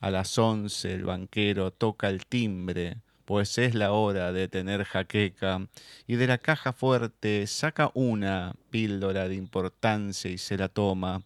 [0.00, 5.66] A las once el banquero toca el timbre, pues es la hora de tener jaqueca,
[6.06, 11.22] y de la caja fuerte saca una píldora de importancia y se la toma.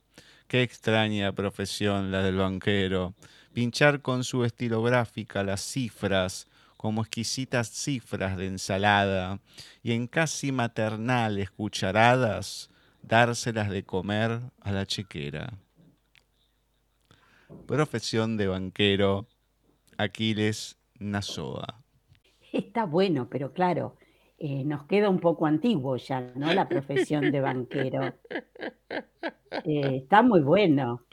[0.47, 3.15] Qué extraña profesión la del banquero.
[3.53, 6.47] Pinchar con su estilográfica las cifras
[6.83, 9.39] como exquisitas cifras de ensalada
[9.85, 12.71] y en casi maternales cucharadas
[13.03, 15.61] dárselas de comer a la chequera.
[17.69, 19.29] Profesión de banquero,
[19.97, 21.85] Aquiles Nazoa.
[22.53, 23.97] Está bueno, pero claro,
[24.37, 26.53] eh, nos queda un poco antiguo ya, ¿no?
[26.53, 28.13] La profesión de banquero.
[29.65, 31.05] Eh, está muy bueno.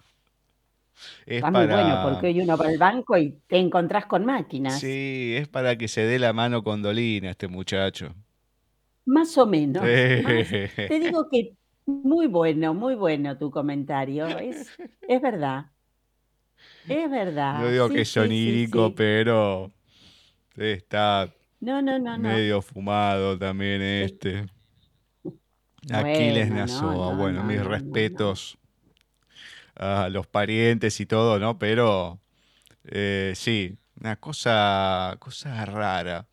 [1.25, 4.79] Está muy bueno porque hoy uno va al banco y te encontrás con máquinas.
[4.79, 8.13] Sí, es para que se dé la mano con Dolina este muchacho.
[9.05, 9.83] Más o menos.
[9.83, 11.53] Te digo que
[11.85, 14.27] muy bueno, muy bueno tu comentario.
[14.27, 14.69] Es,
[15.07, 15.65] es verdad.
[16.87, 17.61] Es verdad.
[17.61, 19.71] Yo digo que es onírico, pero
[20.55, 24.45] está no, no, no, medio fumado también este.
[25.91, 27.15] Aquiles Nazoa.
[27.15, 28.57] bueno, mis respetos
[29.79, 31.57] a los parientes y todo, ¿no?
[31.57, 32.19] Pero
[32.85, 36.27] eh, sí, una cosa, cosa rara.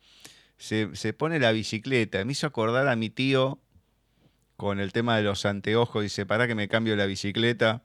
[0.57, 2.23] Se, pone la bicicleta.
[2.25, 3.59] Me hizo acordar a mi tío
[4.55, 6.03] con el tema de los anteojos.
[6.03, 7.83] Dice, para que me cambio la bicicleta.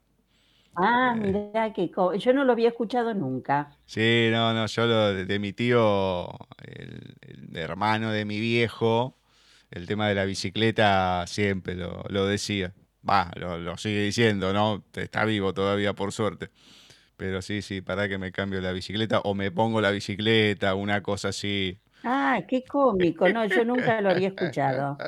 [0.74, 1.20] Ah, eh.
[1.20, 3.76] mira que yo no lo había escuchado nunca.
[3.84, 6.30] Sí, no, no, yo lo de, mi tío,
[6.64, 7.14] el,
[7.54, 9.18] hermano de mi viejo,
[9.70, 12.72] el tema de la bicicleta siempre lo, lo decía.
[13.08, 14.84] Va, lo, sigue diciendo, ¿no?
[14.94, 16.50] Está vivo todavía, por suerte.
[17.16, 21.02] Pero sí, sí, para que me cambio la bicicleta o me pongo la bicicleta, una
[21.02, 21.78] cosa así.
[22.04, 24.98] Ah, qué cómico, no, yo nunca lo había escuchado.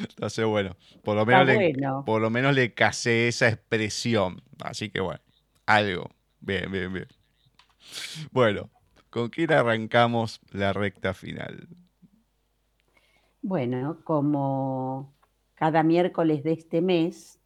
[0.00, 4.42] Entonces, bueno, por lo menos, le, por lo menos le casé esa expresión.
[4.60, 5.20] Así que bueno,
[5.66, 6.10] algo.
[6.40, 7.08] Bien, bien, bien.
[8.30, 8.70] Bueno,
[9.10, 11.68] ¿con quién arrancamos la recta final?
[13.42, 15.14] Bueno, como
[15.54, 17.40] cada miércoles de este mes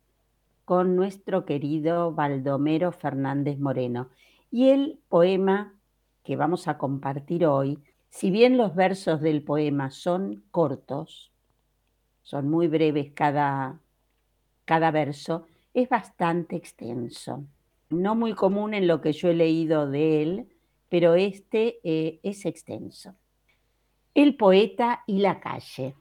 [0.65, 4.11] con nuestro querido Baldomero Fernández Moreno.
[4.51, 5.75] Y el poema
[6.25, 7.79] que vamos a compartir hoy,
[8.11, 11.33] si bien los versos del poema son cortos,
[12.23, 13.79] son muy breves cada,
[14.65, 17.45] cada verso, es bastante extenso.
[17.91, 20.49] No muy común en lo que yo he leído de él,
[20.89, 23.15] pero este eh, es extenso.
[24.15, 25.95] El poeta y la calle.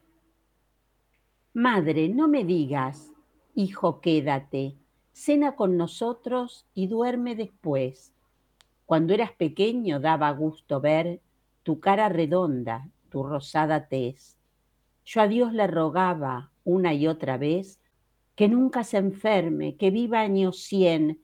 [1.57, 3.13] Madre, no me digas,
[3.53, 4.75] hijo, quédate,
[5.13, 8.13] cena con nosotros y duerme después.
[8.85, 11.21] Cuando eras pequeño daba gusto ver
[11.63, 14.37] tu cara redonda, tu rosada tez.
[15.05, 17.79] Yo a Dios le rogaba una y otra vez
[18.35, 21.21] que nunca se enferme, que viva años cien,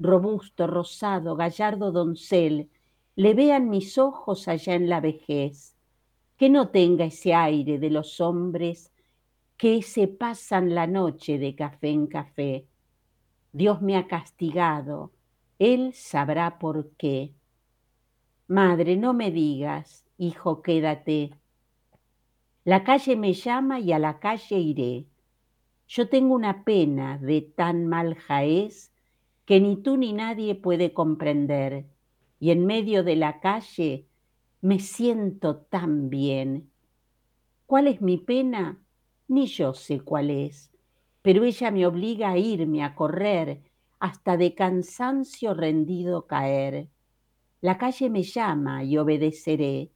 [0.00, 2.70] robusto, rosado, gallardo doncel,
[3.14, 5.76] le vean mis ojos allá en la vejez,
[6.36, 8.90] que no tenga ese aire de los hombres
[9.60, 12.66] que se pasan la noche de café en café.
[13.52, 15.12] Dios me ha castigado,
[15.58, 17.34] Él sabrá por qué.
[18.46, 21.32] Madre, no me digas, hijo, quédate.
[22.64, 25.04] La calle me llama y a la calle iré.
[25.86, 28.94] Yo tengo una pena de tan mal jaez
[29.44, 31.84] que ni tú ni nadie puede comprender.
[32.38, 34.06] Y en medio de la calle
[34.62, 36.70] me siento tan bien.
[37.66, 38.78] ¿Cuál es mi pena?
[39.30, 40.72] Ni yo sé cuál es,
[41.22, 43.62] pero ella me obliga a irme, a correr,
[44.00, 46.88] hasta de cansancio rendido caer.
[47.60, 49.92] La calle me llama y obedeceré.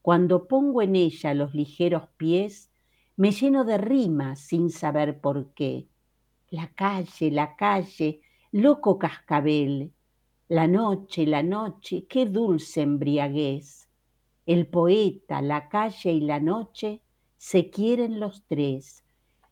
[0.00, 2.70] Cuando pongo en ella los ligeros pies,
[3.16, 5.88] me lleno de rimas sin saber por qué.
[6.48, 8.20] La calle, la calle,
[8.52, 9.90] loco cascabel,
[10.46, 13.88] la noche, la noche, qué dulce embriaguez.
[14.46, 17.01] El poeta, la calle y la noche
[17.42, 19.02] se quieren los tres.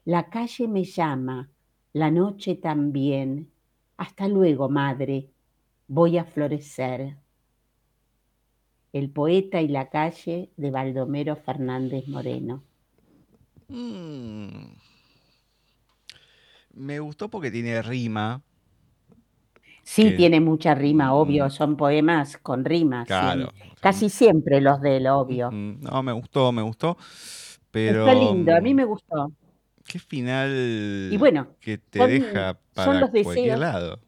[0.05, 1.51] La calle me llama,
[1.93, 3.51] la noche también.
[3.97, 5.29] Hasta luego, madre,
[5.89, 7.17] voy a florecer.
[8.93, 12.63] El poeta y la calle de Baldomero Fernández Moreno.
[13.67, 14.77] Mm.
[16.75, 18.41] Me gustó porque tiene rima.
[19.83, 21.51] Sí, tiene mucha rima, obvio, mm.
[21.51, 23.09] son poemas con rimas.
[23.09, 23.53] Claro.
[23.81, 25.51] Casi siempre los del obvio.
[25.51, 26.97] No, me gustó, me gustó.
[27.71, 28.07] Pero.
[28.07, 29.33] Está lindo, a mí me gustó.
[29.85, 33.99] Qué final y bueno, que te deja para cualquier lado.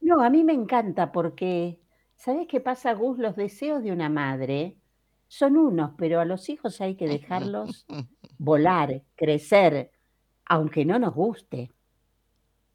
[0.00, 1.80] No, a mí me encanta porque,
[2.16, 3.18] ¿sabes qué pasa, Gus?
[3.18, 4.76] Los deseos de una madre
[5.28, 7.86] son unos, pero a los hijos hay que dejarlos
[8.38, 9.90] volar, crecer,
[10.46, 11.70] aunque no nos guste,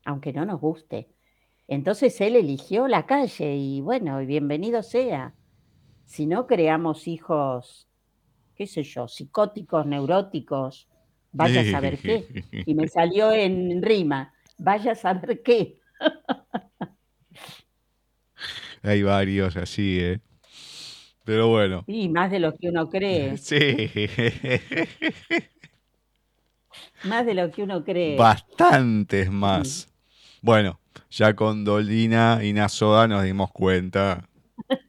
[0.06, 1.10] aunque no nos guste.
[1.68, 5.36] Entonces él eligió la calle y bueno, bienvenido sea.
[6.06, 7.89] Si no creamos hijos,
[8.60, 10.90] qué sé yo, psicóticos, neuróticos,
[11.32, 12.44] vaya a saber qué.
[12.66, 15.80] Y me salió en rima, vaya a saber qué.
[18.84, 20.20] Hay varios así, ¿eh?
[21.24, 21.86] Pero bueno.
[21.88, 23.38] Sí, más de lo que uno cree.
[23.42, 23.60] Sí.
[27.06, 28.18] Más de lo que uno cree.
[28.18, 29.88] Bastantes más.
[30.42, 34.28] Bueno, ya con Dolina y Nasoda nos dimos cuenta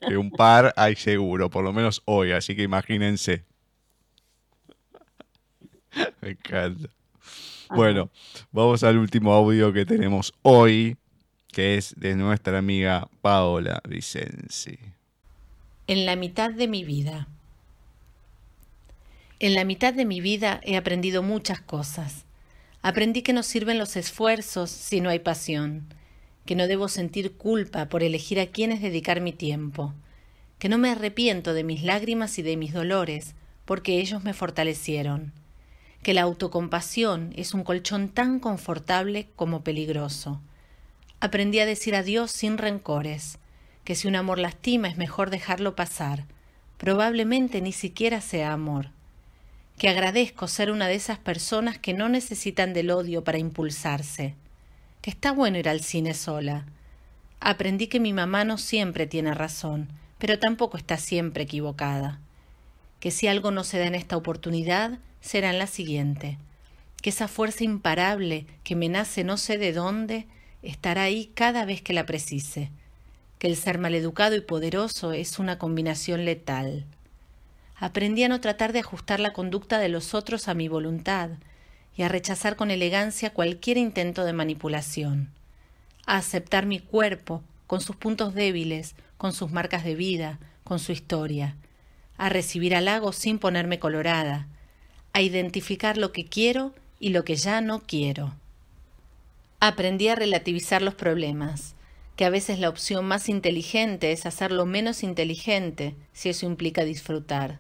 [0.01, 3.45] que un par hay seguro, por lo menos hoy, así que imagínense.
[6.20, 6.88] Me encanta.
[7.70, 8.11] Bueno,
[8.51, 10.97] vamos al último audio que tenemos hoy,
[11.53, 14.78] que es de nuestra amiga Paola Vicenzi.
[15.86, 17.28] En la mitad de mi vida.
[19.38, 22.24] En la mitad de mi vida he aprendido muchas cosas.
[22.82, 25.86] Aprendí que no sirven los esfuerzos si no hay pasión,
[26.47, 29.95] que no debo sentir culpa por elegir a quienes dedicar mi tiempo,
[30.59, 33.34] que no me arrepiento de mis lágrimas y de mis dolores,
[33.64, 35.32] porque ellos me fortalecieron,
[36.03, 40.41] que la autocompasión es un colchón tan confortable como peligroso.
[41.21, 43.39] Aprendí a decir adiós sin rencores,
[43.85, 46.25] que si un amor lastima es mejor dejarlo pasar,
[46.79, 48.91] probablemente ni siquiera sea amor
[49.81, 54.35] que agradezco ser una de esas personas que no necesitan del odio para impulsarse,
[55.01, 56.67] que está bueno ir al cine sola.
[57.41, 59.89] Aprendí que mi mamá no siempre tiene razón,
[60.19, 62.21] pero tampoco está siempre equivocada,
[63.01, 66.39] que si algo no se da en esta oportunidad, será en la siguiente,
[67.03, 70.27] que esa fuerza imparable que me nace no sé de dónde,
[70.62, 72.71] estará ahí cada vez que la precise,
[73.39, 76.85] que el ser maleducado y poderoso es una combinación letal.
[77.77, 81.31] Aprendí a no tratar de ajustar la conducta de los otros a mi voluntad
[81.97, 85.31] y a rechazar con elegancia cualquier intento de manipulación,
[86.07, 90.93] a aceptar mi cuerpo con sus puntos débiles, con sus marcas de vida, con su
[90.93, 91.57] historia,
[92.18, 94.47] a recibir halagos sin ponerme colorada,
[95.13, 98.35] a identificar lo que quiero y lo que ya no quiero.
[99.61, 101.75] Aprendí a relativizar los problemas,
[102.17, 107.59] que a veces la opción más inteligente es hacerlo menos inteligente si eso implica disfrutar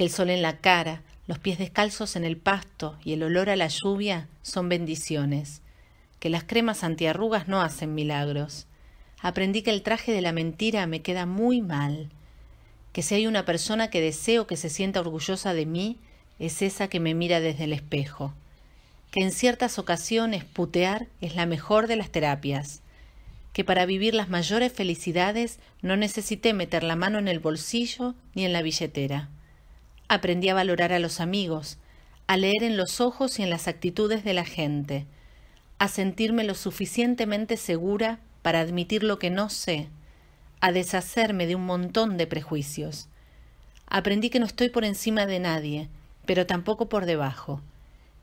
[0.00, 3.50] que el sol en la cara, los pies descalzos en el pasto y el olor
[3.50, 5.60] a la lluvia son bendiciones,
[6.18, 8.66] que las cremas antiarrugas no hacen milagros.
[9.20, 12.08] Aprendí que el traje de la mentira me queda muy mal,
[12.94, 15.98] que si hay una persona que deseo que se sienta orgullosa de mí,
[16.40, 18.34] es esa que me mira desde el espejo,
[19.12, 22.82] que en ciertas ocasiones putear es la mejor de las terapias,
[23.52, 28.44] que para vivir las mayores felicidades no necesité meter la mano en el bolsillo ni
[28.44, 29.28] en la billetera
[30.10, 31.78] aprendí a valorar a los amigos,
[32.26, 35.06] a leer en los ojos y en las actitudes de la gente,
[35.78, 39.86] a sentirme lo suficientemente segura para admitir lo que no sé,
[40.60, 43.06] a deshacerme de un montón de prejuicios.
[43.86, 45.88] Aprendí que no estoy por encima de nadie,
[46.30, 47.60] pero tampoco por debajo,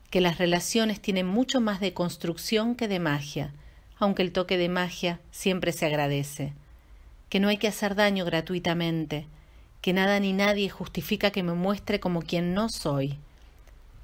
[0.08, 3.52] que las relaciones tienen mucho más de construcción que de magia,
[3.98, 6.54] aunque el toque de magia siempre se agradece,
[7.28, 9.26] que no hay que hacer daño gratuitamente,
[9.82, 13.18] que nada ni nadie justifica que me muestre como quien no soy.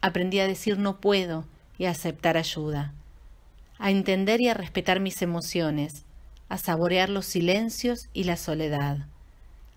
[0.02, 1.46] Aprendí a decir no puedo
[1.78, 2.92] y a aceptar ayuda,
[3.78, 6.04] a entender y a respetar mis emociones,
[6.50, 9.06] a saborear los silencios y la soledad,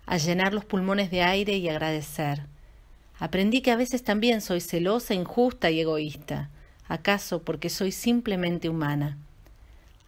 [0.04, 2.42] a llenar los pulmones de aire y agradecer.
[3.18, 6.50] Aprendí que a veces también soy celosa, injusta y egoísta,
[6.86, 9.18] acaso porque soy simplemente humana.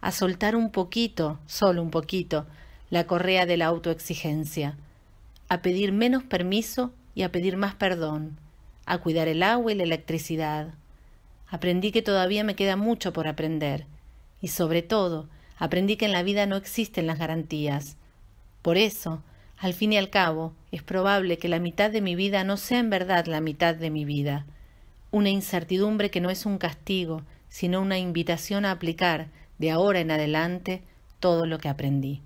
[0.00, 2.46] A soltar un poquito, solo un poquito,
[2.88, 4.76] la correa de la autoexigencia,
[5.48, 8.38] a pedir menos permiso y a pedir más perdón,
[8.86, 10.74] a cuidar el agua y la electricidad.
[11.48, 13.86] Aprendí que todavía me queda mucho por aprender
[14.40, 17.96] y sobre todo aprendí que en la vida no existen las garantías.
[18.62, 19.22] Por eso,
[19.60, 22.78] al fin y al cabo, es probable que la mitad de mi vida no sea
[22.78, 24.46] en verdad la mitad de mi vida.
[25.10, 30.10] Una incertidumbre que no es un castigo, sino una invitación a aplicar, de ahora en
[30.10, 30.82] adelante,
[31.18, 32.22] todo lo que aprendí.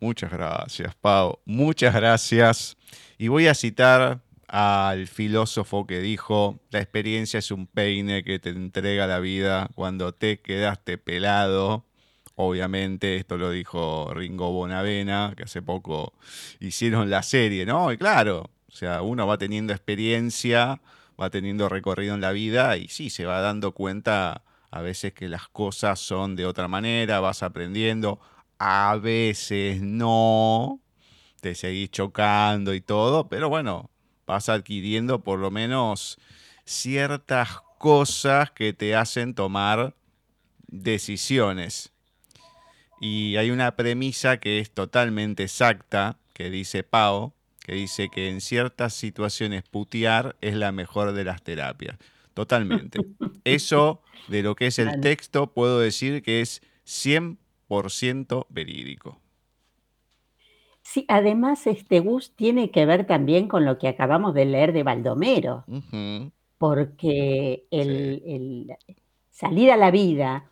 [0.00, 1.38] Muchas gracias, Pau.
[1.46, 2.76] Muchas gracias.
[3.16, 8.50] Y voy a citar al filósofo que dijo, la experiencia es un peine que te
[8.50, 11.87] entrega la vida cuando te quedaste pelado
[12.40, 16.12] Obviamente, esto lo dijo Ringo Bonavena, que hace poco
[16.60, 17.90] hicieron la serie, ¿no?
[17.90, 20.80] Y claro, o sea, uno va teniendo experiencia,
[21.20, 25.28] va teniendo recorrido en la vida y sí, se va dando cuenta a veces que
[25.28, 28.20] las cosas son de otra manera, vas aprendiendo,
[28.60, 30.80] a veces no,
[31.40, 33.90] te seguís chocando y todo, pero bueno,
[34.28, 36.20] vas adquiriendo por lo menos
[36.64, 39.96] ciertas cosas que te hacen tomar
[40.68, 41.92] decisiones.
[43.00, 47.32] Y hay una premisa que es totalmente exacta, que dice Pau,
[47.64, 51.98] que dice que en ciertas situaciones putear es la mejor de las terapias.
[52.34, 52.98] Totalmente.
[53.44, 59.20] Eso de lo que es el texto puedo decir que es 100% verídico.
[60.82, 64.82] Sí, además este Gus tiene que ver también con lo que acabamos de leer de
[64.82, 65.66] Baldomero,
[66.56, 68.74] porque el
[69.28, 70.50] salir a la vida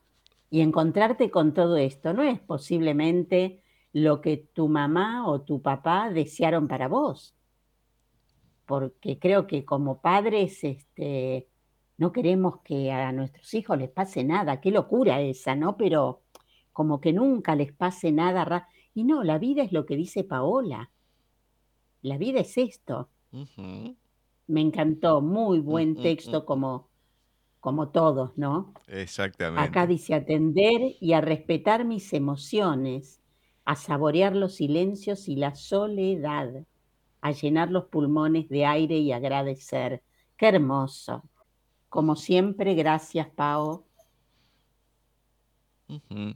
[0.51, 6.11] y encontrarte con todo esto no es posiblemente lo que tu mamá o tu papá
[6.11, 7.34] desearon para vos.
[8.66, 11.49] Porque creo que como padres este,
[11.97, 14.61] no queremos que a nuestros hijos les pase nada.
[14.61, 15.76] Qué locura esa, ¿no?
[15.76, 16.22] Pero
[16.72, 18.68] como que nunca les pase nada.
[18.94, 20.90] Y no, la vida es lo que dice Paola.
[22.03, 23.09] La vida es esto.
[24.47, 26.44] Me encantó, muy buen mm, mm, texto mm.
[26.44, 26.88] como
[27.67, 28.73] como todos, ¿no?
[28.87, 29.69] Exactamente.
[29.69, 33.21] Acá dice atender y a respetar mis emociones,
[33.64, 36.64] a saborear los silencios y la soledad,
[37.21, 40.05] a llenar los pulmones de aire y agradecer.
[40.37, 41.25] Qué hermoso.
[41.89, 43.85] Como siempre, gracias, Pau.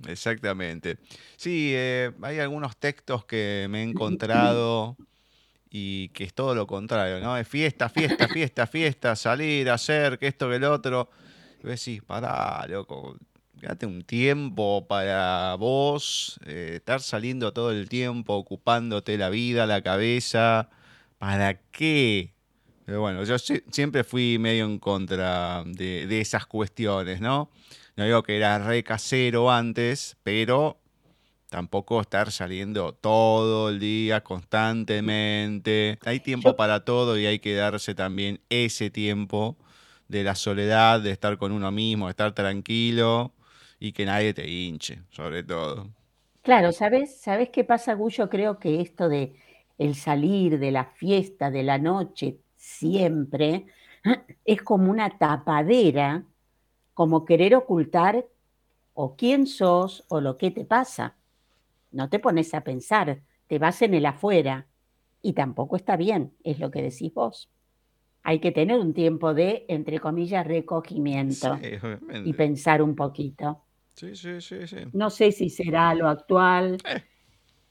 [0.09, 0.99] exactamente.
[1.37, 4.97] Sí, eh, hay algunos textos que me he encontrado
[5.71, 7.37] y que es todo lo contrario, ¿no?
[7.37, 11.09] Es fiesta, fiesta, fiesta, fiesta, salir, hacer, que esto, que el otro.
[11.63, 13.17] Y vos decís, pará, loco,
[13.63, 19.83] date un tiempo para vos, eh, estar saliendo todo el tiempo, ocupándote la vida, la
[19.83, 20.69] cabeza.
[21.19, 22.33] ¿Para qué?
[22.85, 27.51] Pero bueno, yo siempre fui medio en contra de, de esas cuestiones, ¿no?
[27.97, 30.80] No digo que era re casero antes, pero
[31.51, 35.99] Tampoco estar saliendo todo el día constantemente.
[36.05, 39.57] Hay tiempo para todo y hay que darse también ese tiempo
[40.07, 43.33] de la soledad, de estar con uno mismo, de estar tranquilo
[43.81, 45.89] y que nadie te hinche, sobre todo.
[46.43, 47.21] Claro, ¿sabes?
[47.21, 48.31] ¿Sabes qué pasa, Gullo?
[48.31, 49.35] Creo que esto de
[49.77, 53.67] el salir, de la fiesta, de la noche, siempre,
[54.45, 56.23] es como una tapadera,
[56.95, 58.25] como querer ocultar
[58.95, 61.17] o quién sos o lo que te pasa
[61.93, 64.67] no te pones a pensar, te vas en el afuera
[65.23, 67.51] y tampoco está bien, es lo que decís vos.
[68.23, 71.59] Hay que tener un tiempo de, entre comillas, recogimiento
[72.25, 73.63] y pensar un poquito.
[73.95, 74.77] Sí, sí, sí, sí.
[74.93, 76.79] No sé si será lo actual.
[76.85, 77.03] Eh.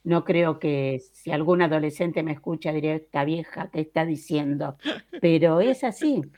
[0.02, 4.76] No creo que si algún adolescente me escucha diría, esta vieja que está diciendo.
[5.20, 6.22] Pero es así.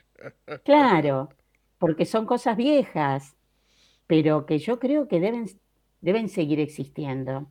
[0.63, 1.27] Claro,
[1.79, 3.35] porque son cosas viejas,
[4.07, 5.47] pero que yo creo que deben
[6.03, 7.47] deben seguir existiendo.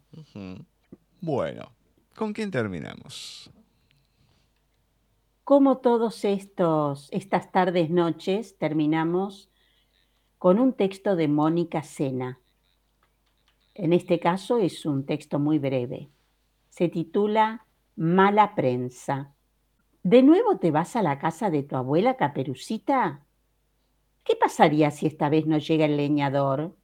[1.21, 1.73] Bueno,
[2.15, 3.51] ¿con quién terminamos?
[5.43, 9.51] Como todos estos, estas tardes, noches, terminamos
[10.37, 12.41] con un texto de Mónica Sena.
[13.75, 16.11] En este caso es un texto muy breve.
[16.69, 19.35] Se titula Mala prensa.
[20.03, 23.25] ¿De nuevo te vas a la casa de tu abuela Caperucita?
[24.25, 26.77] ¿Qué pasaría si esta vez no llega el leñador?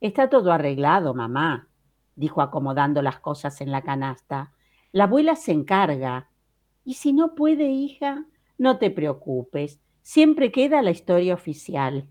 [0.00, 1.68] Está todo arreglado, mamá,
[2.14, 4.52] dijo acomodando las cosas en la canasta.
[4.92, 6.30] La abuela se encarga.
[6.84, 8.24] Y si no puede, hija,
[8.56, 9.80] no te preocupes.
[10.02, 12.08] Siempre queda la historia oficial.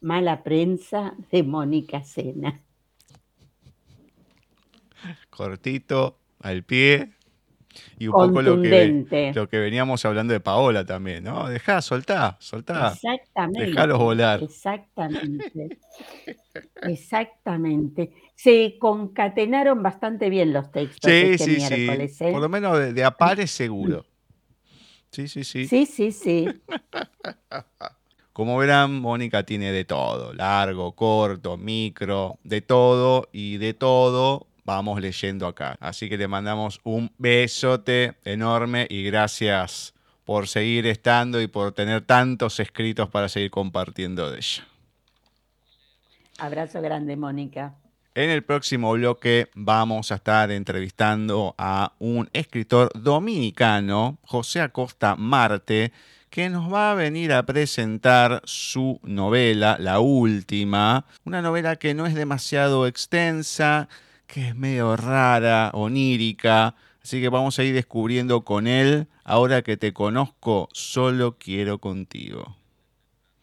[0.00, 2.62] Mala prensa de Mónica Sena.
[5.30, 7.15] Cortito, al pie.
[7.98, 11.48] Y un poco lo que, lo que veníamos hablando de Paola también, ¿no?
[11.48, 12.92] Dejá, soltá, soltá.
[12.92, 13.66] Exactamente.
[13.70, 14.42] Dejalos volar.
[14.42, 15.78] Exactamente.
[16.82, 18.10] Exactamente.
[18.34, 21.60] Se concatenaron bastante bien los textos sí, este sí,
[22.10, 22.24] Sí.
[22.24, 22.32] ¿eh?
[22.32, 24.04] Por lo menos de, de a pares seguro.
[25.10, 25.66] Sí, sí, sí.
[25.66, 26.46] Sí, sí, sí.
[28.32, 35.00] Como verán, Mónica tiene de todo, largo, corto, micro, de todo y de todo vamos
[35.00, 35.78] leyendo acá.
[35.80, 39.94] Así que le mandamos un besote enorme y gracias
[40.24, 44.66] por seguir estando y por tener tantos escritos para seguir compartiendo de ella.
[46.38, 47.76] Abrazo grande, Mónica.
[48.14, 55.92] En el próximo bloque vamos a estar entrevistando a un escritor dominicano, José Acosta Marte,
[56.30, 62.06] que nos va a venir a presentar su novela, la última, una novela que no
[62.06, 63.88] es demasiado extensa,
[64.26, 69.76] que es medio rara, onírica, así que vamos a ir descubriendo con él, ahora que
[69.76, 72.56] te conozco, solo quiero contigo.